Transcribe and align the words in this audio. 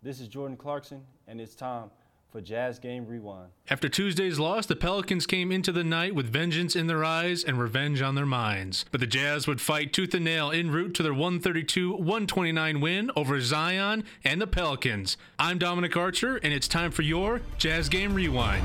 This 0.00 0.20
is 0.20 0.28
Jordan 0.28 0.56
Clarkson, 0.56 1.02
and 1.26 1.40
it's 1.40 1.56
time 1.56 1.90
for 2.30 2.40
Jazz 2.40 2.78
Game 2.78 3.04
Rewind. 3.04 3.50
After 3.68 3.88
Tuesday's 3.88 4.38
loss, 4.38 4.64
the 4.64 4.76
Pelicans 4.76 5.26
came 5.26 5.50
into 5.50 5.72
the 5.72 5.82
night 5.82 6.14
with 6.14 6.32
vengeance 6.32 6.76
in 6.76 6.86
their 6.86 7.02
eyes 7.04 7.42
and 7.42 7.58
revenge 7.58 8.00
on 8.00 8.14
their 8.14 8.24
minds. 8.24 8.84
But 8.92 9.00
the 9.00 9.08
Jazz 9.08 9.48
would 9.48 9.60
fight 9.60 9.92
tooth 9.92 10.14
and 10.14 10.24
nail 10.24 10.52
en 10.52 10.70
route 10.70 10.94
to 10.94 11.02
their 11.02 11.12
132 11.12 11.94
129 11.94 12.80
win 12.80 13.10
over 13.16 13.40
Zion 13.40 14.04
and 14.22 14.40
the 14.40 14.46
Pelicans. 14.46 15.16
I'm 15.36 15.58
Dominic 15.58 15.96
Archer, 15.96 16.36
and 16.36 16.52
it's 16.52 16.68
time 16.68 16.92
for 16.92 17.02
your 17.02 17.40
Jazz 17.56 17.88
Game 17.88 18.14
Rewind. 18.14 18.64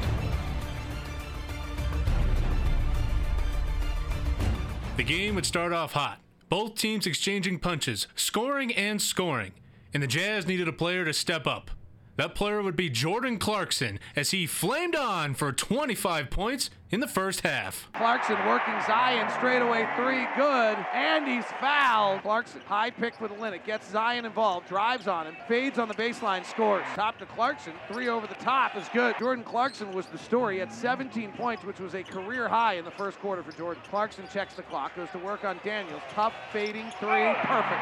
The 4.97 5.03
game 5.03 5.33
would 5.33 5.47
start 5.47 5.73
off 5.73 5.93
hot. 5.93 6.19
Both 6.47 6.75
teams 6.75 7.07
exchanging 7.07 7.57
punches, 7.57 8.05
scoring 8.13 8.71
and 8.75 9.01
scoring 9.01 9.53
and 9.93 10.01
the 10.01 10.07
Jazz 10.07 10.47
needed 10.47 10.67
a 10.67 10.73
player 10.73 11.05
to 11.05 11.13
step 11.13 11.45
up. 11.47 11.71
That 12.15 12.35
player 12.35 12.61
would 12.61 12.75
be 12.75 12.91
Jordan 12.91 13.39
Clarkson 13.39 13.97
as 14.15 14.29
he 14.29 14.45
flamed 14.45 14.95
on 14.95 15.33
for 15.33 15.51
25 15.51 16.29
points 16.29 16.69
in 16.91 16.99
the 16.99 17.07
first 17.07 17.41
half. 17.41 17.89
Clarkson 17.95 18.37
working 18.45 18.75
Zion 18.85 19.27
straightaway 19.31 19.89
three, 19.95 20.27
good, 20.37 20.77
and 20.93 21.27
he's 21.27 21.45
fouled. 21.59 22.21
Clarkson 22.21 22.61
high 22.67 22.91
pick 22.91 23.19
with 23.19 23.31
Olynyk, 23.31 23.65
gets 23.65 23.89
Zion 23.89 24.25
involved, 24.25 24.67
drives 24.67 25.07
on 25.07 25.25
him, 25.25 25.35
fades 25.47 25.79
on 25.79 25.87
the 25.87 25.95
baseline, 25.95 26.45
scores. 26.45 26.85
Top 26.93 27.17
to 27.17 27.25
Clarkson, 27.25 27.73
three 27.91 28.09
over 28.09 28.27
the 28.27 28.35
top 28.35 28.75
is 28.75 28.87
good. 28.93 29.15
Jordan 29.17 29.43
Clarkson 29.43 29.91
was 29.91 30.05
the 30.05 30.19
story 30.19 30.61
at 30.61 30.71
17 30.71 31.31
points, 31.31 31.63
which 31.63 31.79
was 31.79 31.95
a 31.95 32.03
career 32.03 32.47
high 32.47 32.75
in 32.75 32.85
the 32.85 32.91
first 32.91 33.19
quarter 33.21 33.41
for 33.41 33.53
Jordan. 33.53 33.81
Clarkson 33.89 34.25
checks 34.31 34.53
the 34.53 34.61
clock, 34.61 34.95
goes 34.95 35.09
to 35.13 35.17
work 35.17 35.43
on 35.45 35.59
Daniels, 35.63 36.03
tough 36.13 36.33
fading 36.51 36.91
three, 36.99 37.33
perfect. 37.41 37.81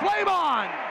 Flame 0.00 0.28
on! 0.28 0.87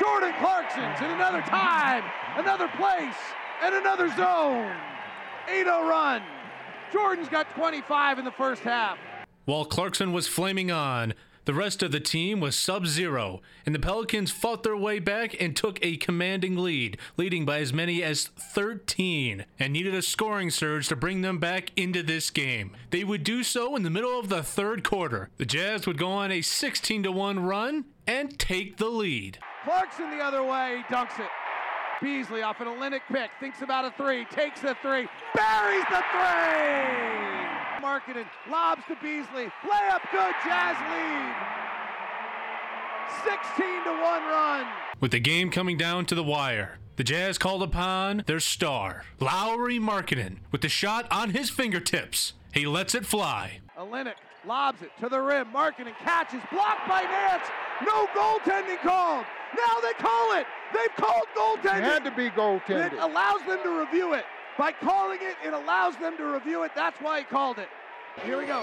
Jordan 0.00 0.32
Clarkson's 0.38 0.98
in 1.00 1.10
another 1.10 1.42
time, 1.42 2.02
another 2.36 2.68
place, 2.68 3.14
and 3.62 3.74
another 3.74 4.08
zone. 4.16 4.74
8 5.46 5.64
0 5.64 5.86
run. 5.86 6.22
Jordan's 6.90 7.28
got 7.28 7.50
25 7.50 8.18
in 8.18 8.24
the 8.24 8.30
first 8.32 8.62
half. 8.62 8.96
While 9.44 9.66
Clarkson 9.66 10.12
was 10.12 10.26
flaming 10.26 10.70
on, 10.70 11.12
the 11.44 11.54
rest 11.54 11.82
of 11.82 11.92
the 11.92 12.00
team 12.00 12.40
was 12.40 12.56
sub 12.56 12.86
zero, 12.86 13.40
and 13.64 13.74
the 13.74 13.78
Pelicans 13.78 14.30
fought 14.30 14.62
their 14.62 14.76
way 14.76 14.98
back 14.98 15.40
and 15.40 15.56
took 15.56 15.78
a 15.82 15.96
commanding 15.96 16.56
lead, 16.56 16.98
leading 17.16 17.44
by 17.44 17.60
as 17.60 17.72
many 17.72 18.02
as 18.02 18.26
13, 18.26 19.44
and 19.58 19.72
needed 19.72 19.94
a 19.94 20.02
scoring 20.02 20.50
surge 20.50 20.88
to 20.88 20.96
bring 20.96 21.22
them 21.22 21.38
back 21.38 21.70
into 21.76 22.02
this 22.02 22.30
game. 22.30 22.76
They 22.90 23.04
would 23.04 23.24
do 23.24 23.42
so 23.42 23.74
in 23.76 23.82
the 23.82 23.90
middle 23.90 24.18
of 24.18 24.28
the 24.28 24.42
third 24.42 24.84
quarter. 24.84 25.30
The 25.38 25.46
Jazz 25.46 25.86
would 25.86 25.98
go 25.98 26.10
on 26.10 26.30
a 26.30 26.42
16 26.42 27.04
1 27.12 27.40
run 27.40 27.86
and 28.06 28.38
take 28.38 28.76
the 28.76 28.88
lead. 28.88 29.38
Clarkson 29.64 30.10
the 30.10 30.22
other 30.22 30.42
way, 30.42 30.84
dunks 30.88 31.18
it. 31.18 31.28
Beasley 32.02 32.42
off 32.42 32.60
an 32.60 32.66
Olynyk 32.66 33.02
pick, 33.12 33.30
thinks 33.40 33.60
about 33.60 33.84
a 33.84 33.90
three, 33.96 34.24
takes 34.26 34.60
the 34.62 34.74
three, 34.82 35.06
buries 35.34 35.84
the 35.90 36.02
three! 36.12 37.59
Markkanen 37.80 38.26
lobs 38.50 38.82
to 38.88 38.96
Beasley, 39.02 39.50
layup 39.64 40.02
good, 40.12 40.34
Jazz 40.44 40.76
lead. 40.90 41.34
16 43.24 43.84
to 43.84 43.90
1 43.90 44.00
run. 44.00 44.66
With 45.00 45.10
the 45.10 45.20
game 45.20 45.50
coming 45.50 45.76
down 45.76 46.04
to 46.06 46.14
the 46.14 46.22
wire, 46.22 46.78
the 46.96 47.04
Jazz 47.04 47.38
called 47.38 47.62
upon 47.62 48.24
their 48.26 48.40
star, 48.40 49.04
Lauri 49.18 49.78
Markkanen, 49.78 50.38
with 50.52 50.60
the 50.60 50.68
shot 50.68 51.06
on 51.10 51.30
his 51.30 51.48
fingertips. 51.48 52.34
He 52.52 52.66
lets 52.66 52.94
it 52.94 53.06
fly. 53.06 53.60
Olynyk 53.78 54.14
lobs 54.46 54.82
it 54.82 54.90
to 55.00 55.08
the 55.08 55.20
rim. 55.20 55.46
Markkanen 55.52 55.96
catches, 55.98 56.40
blocked 56.52 56.86
by 56.88 57.02
Nance. 57.02 57.44
No 57.86 58.06
goaltending 58.08 58.78
called. 58.82 59.24
Now 59.56 59.80
they 59.80 59.94
call 59.94 60.32
it. 60.36 60.46
They've 60.74 60.94
called 60.96 61.26
goaltending. 61.36 61.78
It 61.78 61.84
had 61.84 62.04
to 62.04 62.10
be 62.10 62.28
goaltending. 62.30 62.92
It 62.92 62.98
allows 62.98 63.40
them 63.46 63.60
to 63.62 63.80
review 63.80 64.14
it. 64.14 64.24
By 64.60 64.72
calling 64.72 65.20
it, 65.22 65.36
it 65.42 65.54
allows 65.54 65.96
them 65.96 66.18
to 66.18 66.24
review 66.34 66.64
it. 66.64 66.72
That's 66.76 67.00
why 67.00 67.20
he 67.20 67.24
called 67.24 67.58
it. 67.58 67.68
Here 68.26 68.36
we 68.36 68.44
go. 68.44 68.62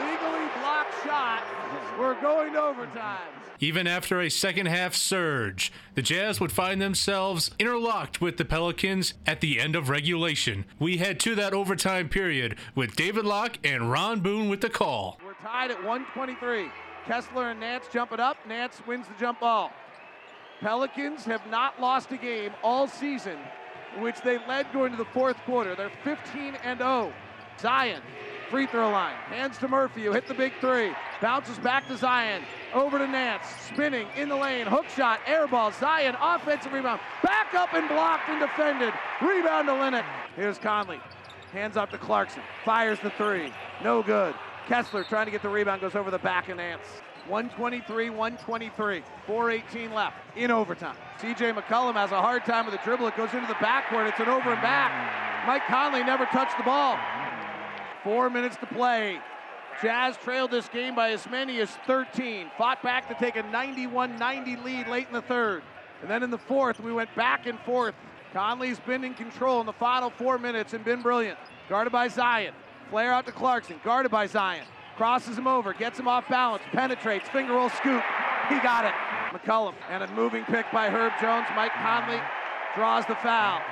Legally 0.00 0.48
blocked 0.62 1.04
shot. 1.04 1.42
We're 2.00 2.18
going 2.22 2.54
to 2.54 2.62
overtime. 2.62 3.18
Even 3.60 3.86
after 3.86 4.22
a 4.22 4.30
second 4.30 4.64
half 4.64 4.94
surge, 4.94 5.70
the 5.94 6.00
Jazz 6.00 6.40
would 6.40 6.52
find 6.52 6.80
themselves 6.80 7.50
interlocked 7.58 8.22
with 8.22 8.38
the 8.38 8.46
Pelicans 8.46 9.12
at 9.26 9.42
the 9.42 9.60
end 9.60 9.76
of 9.76 9.90
regulation. 9.90 10.64
We 10.78 10.96
head 10.96 11.20
to 11.20 11.34
that 11.34 11.52
overtime 11.52 12.08
period 12.08 12.56
with 12.74 12.96
David 12.96 13.26
Locke 13.26 13.58
and 13.62 13.90
Ron 13.90 14.20
Boone 14.20 14.48
with 14.48 14.62
the 14.62 14.70
call. 14.70 15.20
We're 15.22 15.34
tied 15.34 15.70
at 15.70 15.84
123. 15.84 16.70
Kessler 17.06 17.50
and 17.50 17.60
Nance 17.60 17.84
jump 17.92 18.12
it 18.12 18.20
up. 18.20 18.36
Nance 18.46 18.80
wins 18.86 19.06
the 19.08 19.14
jump 19.18 19.40
ball. 19.40 19.72
Pelicans 20.60 21.24
have 21.24 21.44
not 21.50 21.80
lost 21.80 22.12
a 22.12 22.16
game 22.16 22.52
all 22.62 22.86
season, 22.86 23.38
which 23.98 24.20
they 24.20 24.38
led 24.46 24.72
going 24.72 24.92
to 24.92 24.98
the 24.98 25.04
fourth 25.06 25.36
quarter. 25.44 25.74
They're 25.74 25.90
15 26.04 26.54
and 26.62 26.78
0. 26.78 27.12
Zion 27.58 28.02
free 28.52 28.66
throw 28.66 28.90
line. 28.90 29.14
Hands 29.30 29.56
to 29.56 29.66
Murphy, 29.66 30.04
who 30.04 30.12
hit 30.12 30.28
the 30.28 30.34
big 30.34 30.52
three. 30.60 30.92
Bounces 31.22 31.58
back 31.60 31.88
to 31.88 31.96
Zion. 31.96 32.42
Over 32.74 32.98
to 32.98 33.06
Nance. 33.06 33.46
Spinning 33.66 34.06
in 34.14 34.28
the 34.28 34.36
lane. 34.36 34.66
Hook 34.66 34.84
shot. 34.94 35.20
Air 35.26 35.48
ball. 35.48 35.72
Zion. 35.72 36.14
Offensive 36.20 36.70
rebound. 36.70 37.00
Back 37.22 37.54
up 37.54 37.72
and 37.72 37.88
blocked 37.88 38.28
and 38.28 38.40
defended. 38.40 38.92
Rebound 39.22 39.68
to 39.68 39.72
Olynyk. 39.72 40.04
Here's 40.36 40.58
Conley. 40.58 41.00
Hands 41.54 41.78
up 41.78 41.90
to 41.92 41.98
Clarkson. 41.98 42.42
Fires 42.62 42.98
the 43.00 43.08
three. 43.12 43.50
No 43.82 44.02
good. 44.02 44.34
Kessler 44.68 45.04
trying 45.04 45.26
to 45.26 45.32
get 45.32 45.42
the 45.42 45.48
rebound. 45.48 45.80
Goes 45.80 45.94
over 45.94 46.10
the 46.10 46.18
back 46.18 46.48
of 46.48 46.56
Nance. 46.56 46.86
123, 47.28 48.10
123. 48.10 49.02
418 49.26 49.94
left 49.94 50.16
in 50.36 50.50
overtime. 50.50 50.96
CJ 51.20 51.54
McCollum 51.54 51.94
has 51.94 52.10
a 52.10 52.20
hard 52.20 52.44
time 52.44 52.66
with 52.66 52.74
the 52.74 52.80
dribble. 52.84 53.06
It 53.06 53.16
goes 53.16 53.32
into 53.32 53.46
the 53.46 53.54
backcourt. 53.54 54.08
It's 54.08 54.20
an 54.20 54.28
over 54.28 54.52
and 54.52 54.62
back. 54.62 55.46
Mike 55.46 55.66
Conley 55.66 56.02
never 56.02 56.26
touched 56.26 56.56
the 56.56 56.64
ball. 56.64 56.98
Four 58.02 58.30
minutes 58.30 58.56
to 58.56 58.66
play. 58.66 59.18
Jazz 59.80 60.16
trailed 60.18 60.50
this 60.50 60.68
game 60.68 60.94
by 60.94 61.10
as 61.10 61.28
many 61.28 61.60
as 61.60 61.70
13. 61.86 62.50
Fought 62.58 62.82
back 62.82 63.08
to 63.08 63.14
take 63.14 63.36
a 63.36 63.42
91 63.44 64.16
90 64.16 64.56
lead 64.56 64.88
late 64.88 65.06
in 65.06 65.14
the 65.14 65.22
third. 65.22 65.62
And 66.02 66.10
then 66.10 66.22
in 66.22 66.30
the 66.30 66.38
fourth, 66.38 66.80
we 66.80 66.92
went 66.92 67.14
back 67.14 67.46
and 67.46 67.58
forth. 67.60 67.94
Conley's 68.32 68.80
been 68.80 69.04
in 69.04 69.14
control 69.14 69.60
in 69.60 69.66
the 69.66 69.72
final 69.72 70.10
four 70.10 70.38
minutes 70.38 70.72
and 70.72 70.84
been 70.84 71.02
brilliant. 71.02 71.38
Guarded 71.68 71.92
by 71.92 72.08
Zion. 72.08 72.54
Flare 72.92 73.14
out 73.14 73.24
to 73.24 73.32
Clarkson. 73.32 73.80
Guarded 73.82 74.12
by 74.12 74.26
Zion. 74.26 74.66
Crosses 74.98 75.38
him 75.38 75.46
over. 75.46 75.72
Gets 75.72 75.98
him 75.98 76.06
off 76.06 76.28
balance. 76.28 76.62
Penetrates. 76.72 77.26
Finger 77.30 77.54
roll 77.54 77.70
scoop. 77.70 78.02
He 78.50 78.56
got 78.56 78.84
it. 78.84 78.92
McCollum. 79.34 79.72
And 79.88 80.02
a 80.02 80.08
moving 80.08 80.44
pick 80.44 80.66
by 80.70 80.90
Herb 80.90 81.14
Jones. 81.18 81.46
Mike 81.56 81.72
Conley 81.72 82.20
draws 82.74 83.06
the 83.06 83.14
foul. 83.14 83.62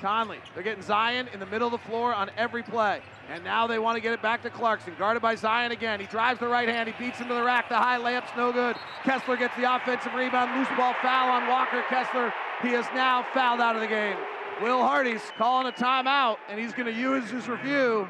Conley. 0.00 0.38
They're 0.54 0.64
getting 0.64 0.82
Zion 0.82 1.28
in 1.32 1.38
the 1.38 1.46
middle 1.46 1.68
of 1.68 1.72
the 1.72 1.86
floor 1.86 2.12
on 2.12 2.32
every 2.36 2.64
play. 2.64 3.00
And 3.30 3.44
now 3.44 3.68
they 3.68 3.78
want 3.78 3.94
to 3.94 4.00
get 4.00 4.12
it 4.12 4.20
back 4.20 4.42
to 4.42 4.50
Clarkson. 4.50 4.94
Guarded 4.98 5.22
by 5.22 5.36
Zion 5.36 5.70
again. 5.70 6.00
He 6.00 6.06
drives 6.06 6.40
the 6.40 6.48
right 6.48 6.68
hand. 6.68 6.88
He 6.88 6.94
beats 6.98 7.18
him 7.18 7.28
to 7.28 7.34
the 7.34 7.44
rack. 7.44 7.68
The 7.68 7.76
high 7.76 7.98
layup's 7.98 8.36
no 8.36 8.50
good. 8.50 8.74
Kessler 9.04 9.36
gets 9.36 9.56
the 9.56 9.72
offensive 9.72 10.12
rebound. 10.14 10.58
Loose 10.58 10.76
ball 10.76 10.96
foul 11.00 11.30
on 11.30 11.46
Walker 11.46 11.84
Kessler. 11.88 12.34
He 12.60 12.70
is 12.70 12.86
now 12.92 13.24
fouled 13.32 13.60
out 13.60 13.76
of 13.76 13.82
the 13.82 13.86
game. 13.86 14.16
Will 14.60 14.82
Hardy's 14.82 15.22
calling 15.38 15.68
a 15.68 15.72
timeout, 15.72 16.38
and 16.48 16.58
he's 16.58 16.72
going 16.72 16.92
to 16.92 17.00
use 17.00 17.30
his 17.30 17.48
review. 17.48 18.08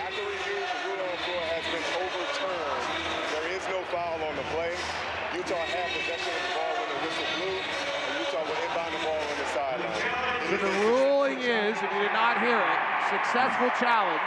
After 0.00 0.22
review, 0.22 0.60
the 0.60 0.78
rule 0.88 1.00
on 1.02 1.10
the 1.12 1.20
floor 1.24 1.42
has 1.52 1.64
been 1.72 1.86
overturned. 2.00 2.84
There 3.32 3.48
is 3.52 3.64
no 3.68 3.80
foul 3.92 4.18
on 4.22 4.34
the 4.36 4.46
play. 4.52 4.74
Utah 5.36 5.64
had 5.68 5.88
possession 5.92 6.32
of 6.32 6.42
the 6.44 6.52
ball 6.56 6.72
when 6.76 6.88
the 6.92 6.98
whistle 7.04 7.28
blew, 7.40 7.56
and 7.56 8.12
Utah 8.20 8.44
will 8.44 8.60
inbound 8.64 8.92
the 8.92 9.02
ball 9.04 9.22
on 9.22 9.36
the 9.40 9.48
sideline. 9.52 10.22
So 10.48 10.56
the 10.60 10.74
ruling 10.86 11.38
is, 11.40 11.76
if 11.76 11.90
you 11.92 12.02
did 12.04 12.12
not 12.12 12.40
hear 12.40 12.60
it, 12.60 12.80
successful 13.08 13.70
challenge. 13.80 14.20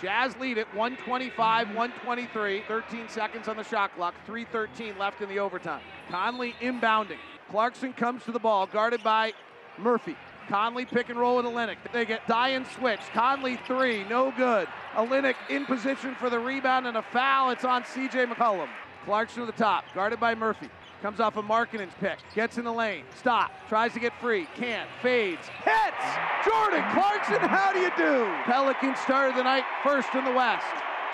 Jazz 0.00 0.36
lead 0.38 0.58
at 0.58 0.66
125, 0.74 1.68
123, 1.68 2.62
13 2.66 3.08
seconds 3.08 3.46
on 3.46 3.56
the 3.56 3.62
shot 3.62 3.94
clock, 3.94 4.14
3.13 4.26 4.98
left 4.98 5.20
in 5.22 5.28
the 5.28 5.38
overtime. 5.38 5.80
Conley 6.10 6.54
inbounding. 6.60 7.18
Clarkson 7.50 7.92
comes 7.92 8.24
to 8.24 8.32
the 8.32 8.40
ball, 8.40 8.66
guarded 8.66 9.02
by 9.02 9.32
Murphy. 9.78 10.16
Conley 10.48 10.84
pick 10.84 11.08
and 11.08 11.18
roll 11.18 11.36
with 11.36 11.46
Olynyk. 11.46 11.76
They 11.92 12.04
get 12.04 12.26
Zion 12.26 12.66
switch. 12.76 13.00
Conley 13.12 13.56
three, 13.66 14.04
no 14.04 14.32
good. 14.36 14.68
Olynyk 14.94 15.36
in 15.48 15.66
position 15.66 16.14
for 16.14 16.30
the 16.30 16.38
rebound 16.38 16.86
and 16.86 16.96
a 16.96 17.02
foul. 17.02 17.50
It's 17.50 17.64
on 17.64 17.84
C.J. 17.84 18.26
McCollum. 18.26 18.68
Clarkson 19.04 19.40
to 19.40 19.46
the 19.46 19.52
top, 19.52 19.84
guarded 19.94 20.20
by 20.20 20.34
Murphy. 20.34 20.68
Comes 21.02 21.18
off 21.18 21.36
of 21.36 21.44
Markkanen's 21.46 21.94
pick. 21.98 22.18
Gets 22.32 22.58
in 22.58 22.64
the 22.64 22.72
lane. 22.72 23.04
Stop. 23.18 23.50
Tries 23.68 23.92
to 23.94 23.98
get 23.98 24.12
free. 24.20 24.46
Can't. 24.54 24.88
Fades. 25.02 25.48
Hits! 25.64 26.04
Jordan 26.44 26.84
Clarkson, 26.92 27.40
how 27.40 27.72
do 27.72 27.80
you 27.80 27.90
do? 27.96 28.32
Pelicans 28.44 29.00
started 29.00 29.36
the 29.36 29.42
night 29.42 29.64
first 29.82 30.14
in 30.14 30.24
the 30.24 30.30
West. 30.30 30.64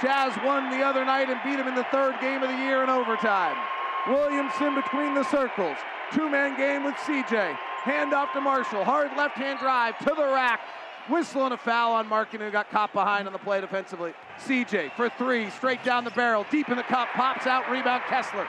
Jazz 0.03 0.37
won 0.45 0.71
the 0.71 0.85
other 0.85 1.07
night 1.07 1.31
and 1.31 1.41
beat 1.43 1.59
him 1.59 1.67
in 1.67 1.75
the 1.75 1.85
third 1.85 2.21
game 2.21 2.43
of 2.43 2.51
the 2.51 2.57
year 2.59 2.83
in 2.83 2.91
overtime. 2.91 3.57
Williamson 4.07 4.75
between 4.75 5.15
the 5.15 5.25
circles. 5.25 5.79
Two-man 6.13 6.57
game 6.57 6.85
with 6.85 6.95
CJ. 6.97 7.57
Hand 7.89 8.13
off 8.13 8.35
to 8.35 8.41
Marshall. 8.43 8.85
Hard 8.85 9.17
left-hand 9.17 9.61
drive 9.61 9.99
to 10.01 10.15
the 10.15 10.27
rack. 10.27 10.61
Whistle 11.09 11.47
and 11.47 11.55
a 11.55 11.57
foul 11.57 11.95
on 11.95 12.07
Markin 12.07 12.39
who 12.39 12.51
got 12.51 12.71
caught 12.71 12.93
behind 12.93 13.27
on 13.27 13.33
the 13.33 13.39
play 13.39 13.63
defensively. 13.63 14.13
CJ 14.39 14.93
for 14.95 15.09
three, 15.17 15.49
straight 15.49 15.83
down 15.85 16.05
the 16.05 16.11
barrel, 16.11 16.45
deep 16.51 16.69
in 16.69 16.77
the 16.77 16.83
cup, 16.83 17.09
pops 17.15 17.47
out, 17.47 17.71
rebound 17.71 18.03
Kessler. 18.07 18.47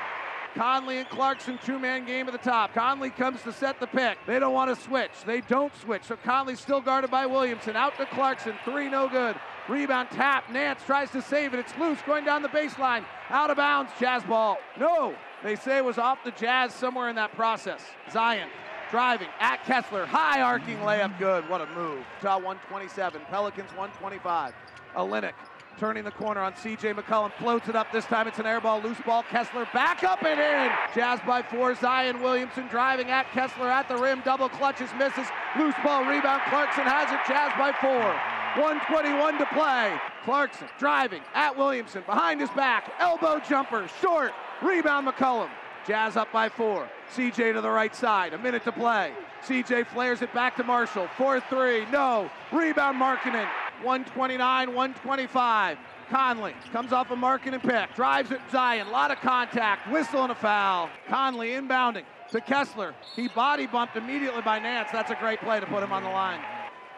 Conley 0.56 0.98
and 0.98 1.08
Clarkson, 1.08 1.58
two 1.64 1.80
man 1.80 2.06
game 2.06 2.28
at 2.28 2.34
the 2.34 2.38
top. 2.38 2.74
Conley 2.74 3.12
comes 3.12 3.42
to 3.44 3.54
set 3.54 3.80
the 3.80 3.88
pick. 3.88 4.18
They 4.28 4.40
don't 4.40 4.54
want 4.54 4.76
to 4.76 4.84
switch. 4.84 5.12
They 5.26 5.40
don't 5.40 5.74
switch. 5.78 6.04
So 6.04 6.18
Conley's 6.18 6.60
still 6.60 6.82
guarded 6.82 7.10
by 7.10 7.26
Williamson. 7.26 7.78
Out 7.78 7.96
to 7.96 8.08
Clarkson. 8.08 8.56
Three, 8.66 8.90
no 8.90 9.08
good. 9.08 9.38
Rebound 9.70 10.10
tap. 10.12 10.52
Nance 10.52 10.82
tries 10.86 11.12
to 11.12 11.22
save 11.22 11.54
it. 11.54 11.62
It's 11.62 11.78
loose 11.78 12.00
going 12.06 12.26
down 12.26 12.42
the 12.42 12.50
baseline. 12.50 13.06
Out 13.30 13.52
of 13.52 13.56
bounds. 13.56 13.92
Jazz 14.02 14.22
ball. 14.24 14.58
No. 14.78 15.16
They 15.44 15.56
say 15.56 15.78
it 15.78 15.86
was 15.86 15.98
off 15.98 16.26
the 16.26 16.32
Jazz 16.32 16.74
somewhere 16.74 17.08
in 17.08 17.16
that 17.16 17.34
process. 17.36 17.86
Zion 18.12 18.50
driving 18.92 19.30
at 19.40 19.64
Kessler. 19.66 20.06
High 20.06 20.42
arcing 20.42 20.78
layup. 20.78 21.18
Good. 21.20 21.48
What 21.50 21.62
a 21.62 21.68
move. 21.68 22.04
Utah 22.22 22.38
127. 22.38 23.22
Pelicans 23.30 23.70
125. 23.72 24.54
Olynyk 24.96 25.34
turning 25.80 26.04
the 26.04 26.12
corner 26.12 26.42
on 26.42 26.52
CJ 26.54 26.94
McCollum. 26.94 27.32
Floats 27.40 27.70
it 27.70 27.76
up. 27.76 27.92
This 27.92 28.06
time 28.06 28.28
it's 28.28 28.38
an 28.38 28.46
air 28.46 28.60
ball, 28.60 28.82
loose 28.82 29.00
ball. 29.06 29.24
Kessler 29.24 29.68
back 29.74 30.04
up 30.04 30.24
and 30.24 30.40
in. 30.40 30.76
Jazz 30.94 31.20
by 31.26 31.42
four. 31.42 31.74
Zion 31.76 32.22
Williamson 32.22 32.68
driving 32.68 33.10
at 33.10 33.32
Kessler 33.32 33.70
at 33.70 33.88
the 33.88 33.96
rim. 33.96 34.22
Double 34.26 34.50
clutches, 34.50 34.90
misses. 34.98 35.28
Loose 35.58 35.76
ball 35.84 36.02
rebound. 36.02 36.42
Clarkson 36.50 36.84
has 36.84 37.10
it. 37.12 37.20
Jazz 37.28 37.54
by 37.58 37.72
four. 37.80 38.14
121 38.62 39.38
to 39.38 39.46
play. 39.48 39.98
Clarkson 40.26 40.68
driving 40.78 41.22
at 41.34 41.58
Williamson 41.58 42.04
behind 42.06 42.42
his 42.42 42.50
back. 42.52 42.92
Elbow 43.00 43.40
jumper. 43.48 43.88
Short. 44.02 44.32
Rebound 44.62 45.08
McCollum. 45.08 45.50
Jazz 45.90 46.18
up 46.18 46.32
by 46.32 46.50
four. 46.50 46.88
CJ 47.16 47.54
to 47.54 47.62
the 47.62 47.70
right 47.70 47.96
side. 47.96 48.36
A 48.36 48.38
minute 48.38 48.64
to 48.66 48.72
play. 48.72 49.12
CJ 49.44 49.88
flares 49.88 50.22
it 50.22 50.32
back 50.36 50.56
to 50.58 50.64
Marshall. 50.64 51.08
4 51.18 51.40
3. 51.40 51.88
No. 51.88 52.30
Rebound 52.52 53.02
Markkanen. 53.02 53.48
129, 53.82 54.68
125. 54.68 55.78
Conley 56.12 56.54
comes 56.72 56.94
off 56.94 57.10
a 57.10 57.16
Markkanen 57.16 57.62
pick, 57.62 57.96
drives 57.96 58.30
it 58.30 58.40
Zion, 58.52 58.88
a 58.88 58.92
lot 58.92 59.10
of 59.10 59.20
contact, 59.20 59.90
whistle 59.92 60.22
and 60.22 60.32
a 60.32 60.36
foul. 60.36 60.90
Conley 61.08 61.50
inbounding 61.50 62.04
to 62.32 62.40
Kessler. 62.40 62.94
He 63.16 63.28
body 63.28 63.66
bumped 63.66 63.96
immediately 63.96 64.44
by 64.44 64.60
Nance. 64.60 64.90
That's 64.92 65.10
a 65.10 65.16
great 65.16 65.40
play 65.40 65.60
to 65.60 65.66
put 65.66 65.82
him 65.82 65.92
on 65.92 66.04
the 66.04 66.10
line. 66.10 66.40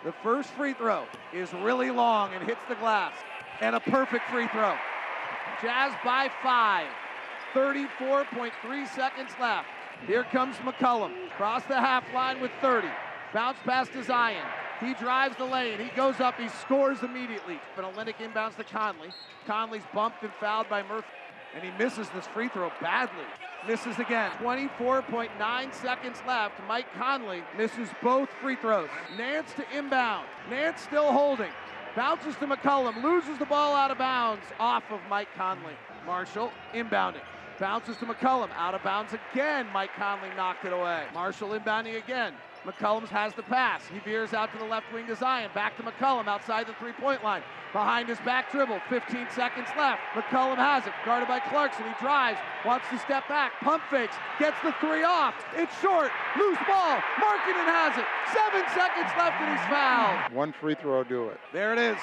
The 0.03 0.11
first 0.11 0.49
free 0.49 0.73
throw 0.73 1.05
is 1.33 1.53
really 1.53 1.91
long 1.91 2.33
and 2.33 2.43
hits 2.43 2.61
the 2.67 2.75
glass. 2.75 3.13
And 3.61 3.73
a 3.73 3.79
perfect 3.79 4.29
free 4.29 4.47
throw. 4.47 4.75
Jazz 5.61 5.93
by 6.03 6.29
five. 6.43 6.87
34.3 7.53 8.87
seconds 8.87 9.31
left. 9.39 9.67
Here 10.07 10.23
comes 10.23 10.55
McCollum. 10.57 11.13
Cross 11.37 11.65
the 11.65 11.75
half 11.75 12.03
line 12.13 12.41
with 12.41 12.51
30. 12.61 12.87
Bounce 13.33 13.57
pass 13.63 13.87
to 13.89 14.03
Zion. 14.03 14.45
He 14.79 14.93
drives 14.95 15.37
the 15.37 15.45
lane. 15.45 15.79
He 15.79 15.95
goes 15.95 16.19
up. 16.19 16.39
He 16.39 16.49
scores 16.49 17.03
immediately. 17.03 17.59
But 17.75 17.85
Olynyk 17.85 18.15
inbounds 18.15 18.57
to 18.57 18.63
Conley. 18.63 19.09
Conley's 19.45 19.83
bumped 19.93 20.23
and 20.23 20.33
fouled 20.39 20.69
by 20.69 20.81
Murphy. 20.83 21.07
And 21.53 21.63
he 21.63 21.71
misses 21.77 22.09
this 22.09 22.25
free 22.27 22.49
throw 22.49 22.71
badly. 22.81 23.25
Misses 23.67 23.99
again. 23.99 24.31
24.9 24.41 25.73
seconds 25.73 26.21
left. 26.25 26.55
Mike 26.67 26.87
Conley 26.97 27.43
misses 27.57 27.89
both 28.01 28.29
free 28.41 28.55
throws. 28.55 28.89
Nance 29.17 29.53
to 29.53 29.77
inbound. 29.77 30.25
Nance 30.49 30.81
still 30.81 31.11
holding. 31.11 31.51
Bounces 31.95 32.35
to 32.37 32.47
McCollum. 32.47 33.03
Loses 33.03 33.37
the 33.37 33.45
ball 33.45 33.75
out 33.75 33.91
of 33.91 33.97
bounds 33.97 34.45
off 34.59 34.83
of 34.89 34.99
Mike 35.09 35.27
Conley. 35.35 35.73
Marshall 36.05 36.51
inbounding. 36.73 37.21
Bounces 37.61 37.95
to 37.97 38.05
McCollum. 38.07 38.49
Out 38.55 38.73
of 38.73 38.81
bounds 38.81 39.13
again. 39.13 39.67
Mike 39.71 39.91
Conley 39.95 40.29
knocked 40.35 40.65
it 40.65 40.73
away. 40.73 41.05
Marshall 41.13 41.49
inbounding 41.49 41.95
again. 41.95 42.33
McCollum 42.65 43.07
has 43.09 43.35
the 43.35 43.43
pass. 43.43 43.83
He 43.93 43.99
veers 43.99 44.33
out 44.33 44.51
to 44.53 44.57
the 44.57 44.65
left 44.65 44.91
wing 44.91 45.05
to 45.05 45.15
Zion. 45.15 45.51
Back 45.53 45.77
to 45.77 45.83
McCollum 45.83 46.25
outside 46.27 46.65
the 46.65 46.73
three 46.79 46.93
point 46.93 47.23
line. 47.23 47.43
Behind 47.71 48.09
his 48.09 48.17
back 48.21 48.51
dribble. 48.51 48.81
15 48.89 49.27
seconds 49.35 49.67
left. 49.77 50.01
McCollum 50.15 50.57
has 50.57 50.87
it. 50.87 50.93
Guarded 51.05 51.27
by 51.27 51.39
Clarkson. 51.39 51.85
He 51.85 51.93
drives. 52.01 52.39
Wants 52.65 52.87
to 52.89 52.97
step 52.97 53.27
back. 53.29 53.51
Pump 53.61 53.83
fakes. 53.91 54.15
Gets 54.39 54.57
the 54.63 54.73
three 54.81 55.03
off. 55.03 55.35
It's 55.55 55.79
short. 55.81 56.09
Loose 56.39 56.57
ball. 56.67 56.97
Markkanen 57.21 57.69
has 57.69 57.95
it. 57.95 58.05
Seven 58.33 58.65
seconds 58.73 59.11
left 59.15 59.39
and 59.39 59.51
he's 59.53 59.67
fouled. 59.69 60.33
One 60.33 60.51
free 60.51 60.73
throw, 60.73 61.03
do 61.03 61.29
it. 61.29 61.39
There 61.53 61.73
it 61.73 61.77
is. 61.77 61.97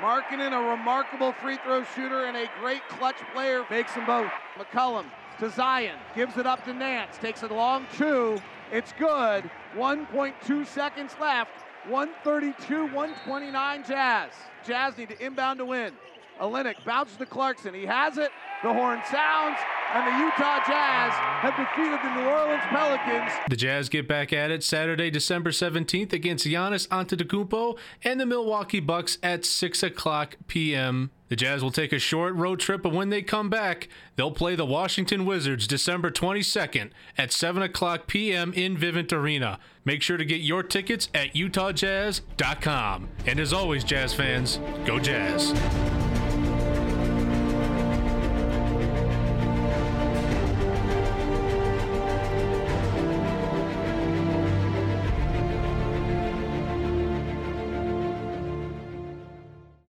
Markkanen, 0.00 0.52
a 0.52 0.70
remarkable 0.70 1.32
free 1.32 1.56
throw 1.64 1.84
shooter 1.94 2.26
and 2.26 2.36
a 2.36 2.48
great 2.60 2.86
clutch 2.88 3.16
player, 3.32 3.64
makes 3.70 3.94
them 3.94 4.06
both. 4.06 4.30
McCollum 4.56 5.06
to 5.40 5.50
Zion, 5.50 5.98
gives 6.14 6.36
it 6.36 6.46
up 6.46 6.64
to 6.64 6.72
Nance, 6.72 7.16
takes 7.18 7.42
a 7.42 7.48
long 7.48 7.86
two. 7.96 8.40
It's 8.72 8.92
good. 8.92 9.50
1.2 9.76 10.66
seconds 10.66 11.14
left. 11.20 11.52
132, 11.88 12.84
129 12.86 13.84
Jazz. 13.84 14.32
Jazz 14.66 14.96
need 14.96 15.10
to 15.10 15.24
inbound 15.24 15.58
to 15.58 15.66
win. 15.66 15.92
Olynyk 16.40 16.84
bounces 16.84 17.16
to 17.18 17.26
Clarkson. 17.26 17.74
He 17.74 17.86
has 17.86 18.18
it. 18.18 18.30
The 18.62 18.72
horn 18.72 19.00
sounds, 19.10 19.58
and 19.94 20.06
the 20.08 20.24
Utah 20.24 20.58
Jazz 20.66 21.12
have 21.14 21.56
defeated 21.56 22.00
the 22.02 22.14
New 22.16 22.28
Orleans 22.28 22.64
Pelicans. 22.68 23.30
The 23.48 23.56
Jazz 23.56 23.88
get 23.88 24.08
back 24.08 24.32
at 24.32 24.50
it 24.50 24.64
Saturday, 24.64 25.08
December 25.08 25.50
17th 25.50 26.12
against 26.12 26.44
Giannis 26.44 26.88
Antetokounmpo 26.88 27.78
and 28.02 28.20
the 28.20 28.26
Milwaukee 28.26 28.80
Bucks 28.80 29.18
at 29.22 29.44
6 29.44 29.84
o'clock 29.84 30.34
p.m. 30.48 31.12
The 31.28 31.36
Jazz 31.36 31.62
will 31.62 31.70
take 31.70 31.92
a 31.92 32.00
short 32.00 32.34
road 32.34 32.58
trip, 32.58 32.82
but 32.82 32.92
when 32.92 33.10
they 33.10 33.22
come 33.22 33.48
back, 33.48 33.88
they'll 34.16 34.32
play 34.32 34.56
the 34.56 34.66
Washington 34.66 35.24
Wizards 35.24 35.68
December 35.68 36.10
22nd 36.10 36.90
at 37.16 37.32
7 37.32 37.62
o'clock 37.62 38.08
p.m. 38.08 38.52
in 38.52 38.76
Vivint 38.76 39.12
Arena. 39.12 39.60
Make 39.84 40.02
sure 40.02 40.16
to 40.16 40.24
get 40.24 40.40
your 40.40 40.64
tickets 40.64 41.08
at 41.14 41.34
utahjazz.com. 41.34 43.08
And 43.26 43.38
as 43.38 43.52
always, 43.52 43.84
Jazz 43.84 44.12
fans, 44.12 44.58
go 44.84 44.98
Jazz. 44.98 45.52